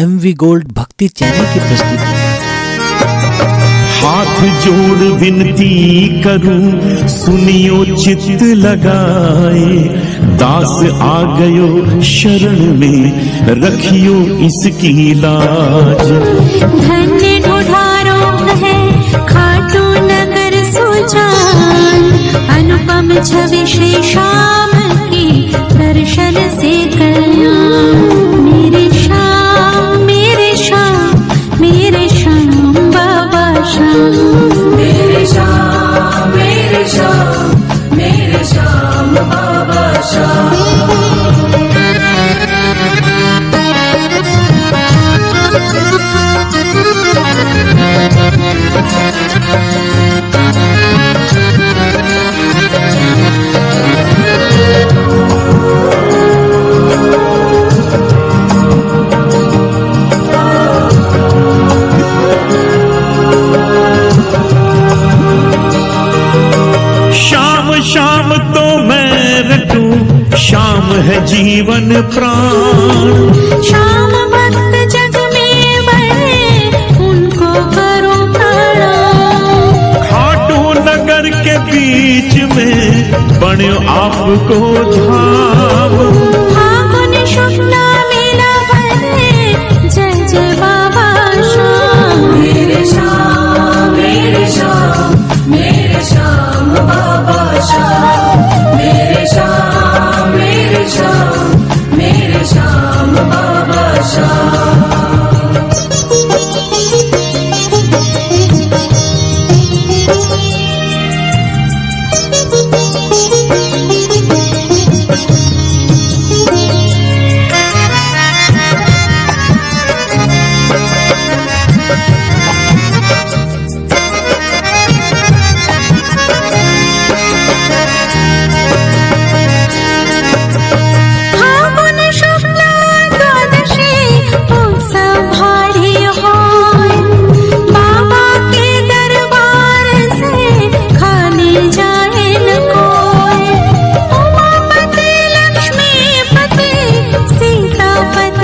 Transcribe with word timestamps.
M 0.00 0.12
V 0.18 0.32
Gold 0.40 0.68
Bhakti 0.72 1.06
channel 1.08 1.46
की 1.52 1.60
प्रस्तुति। 1.60 2.18
हाथ 3.96 4.38
जोड़ 4.64 5.08
विनती 5.20 5.72
करूँ 6.22 7.08
सुनियो 7.08 7.84
चित 7.96 8.42
लगाए। 8.58 9.66
दास 10.42 10.72
आ 11.02 11.18
गयो 11.38 12.00
शरण 12.12 12.58
में 12.78 13.00
रखियो 13.62 14.16
इसकी 14.46 14.94
लाज। 15.14 16.06
धन्य 16.86 17.38
ढूढ़ारो 17.46 18.20
है 18.62 18.78
खाटू 19.26 19.84
नगर 20.06 20.62
सुजान। 20.72 22.10
अनुपम 22.56 23.14
छवि 23.22 23.66
श्री 23.66 23.92
शाम 70.40 70.86
है 71.06 71.16
जीवन 71.26 71.90
प्राण। 72.14 73.32
श्याम 73.68 74.12
भक्त 74.34 74.74
जग 74.94 75.16
में 75.34 75.86
बने 75.88 77.06
उनको 77.08 77.50
करो 77.76 78.16
खाटू 80.06 80.60
नगर 80.88 81.28
के 81.44 81.58
बीच 81.70 82.34
में 82.54 82.80
बने 83.42 83.70
आपको 83.96 84.60
धाम 84.96 85.49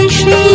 дыши. 0.07 0.46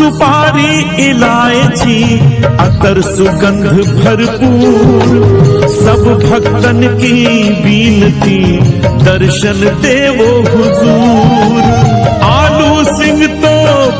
सुपारी 0.00 1.06
इलायची, 1.06 2.18
अतर 2.44 3.00
सुगंध 3.00 3.66
भरपूर। 3.96 5.68
सब 5.68 6.06
भक्तन 6.24 6.80
की 7.00 7.16
बीनती 7.54 8.38
दर्शन 9.04 9.60
देवो 9.82 10.30
हुजूर। 10.50 11.60
आलू 12.22 12.84
सिंह 12.84 13.26
तो 13.26 13.52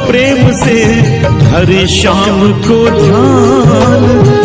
प्रेम 0.06 0.40
से 0.56 0.78
हरे 1.50 1.86
श्याम 1.88 2.40
को 2.52 2.78
ध्यान। 2.90 4.02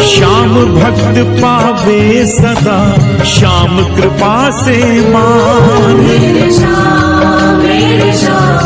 श्याम 0.08 0.54
भक्त 0.76 1.42
पावे 1.42 2.26
सदा, 2.26 2.80
श्याम 3.24 3.78
कृपा 3.96 4.38
से 4.64 4.80
मान। 5.10 5.96
मेरे 5.96 6.52
श्याम 6.52 7.58
मेरे 7.58 8.12
श्याम 8.12 8.66